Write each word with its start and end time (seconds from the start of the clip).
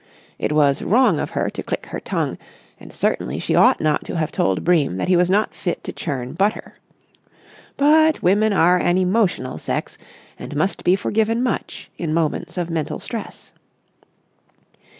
It 0.39 0.51
was 0.51 0.81
wrong 0.81 1.19
of 1.19 1.29
her 1.37 1.51
to 1.51 1.61
click 1.61 1.85
her 1.91 1.99
tongue, 1.99 2.39
and 2.79 2.91
certainly 2.91 3.37
she 3.37 3.53
ought 3.53 3.79
not 3.79 4.03
to 4.05 4.15
have 4.17 4.31
told 4.31 4.63
Bream 4.63 4.97
that 4.97 5.09
he 5.09 5.15
was 5.15 5.29
not 5.29 5.53
fit 5.53 5.83
to 5.83 5.93
churn 5.93 6.33
butter. 6.33 6.73
But 7.77 8.23
women 8.23 8.51
are 8.51 8.79
an 8.79 8.97
emotional 8.97 9.59
sex 9.59 9.99
and 10.39 10.55
must 10.55 10.83
be 10.83 10.95
forgiven 10.95 11.43
much 11.43 11.91
in 11.99 12.15
moments 12.15 12.57
of 12.57 12.67
mental 12.71 12.99
stress. 12.99 13.51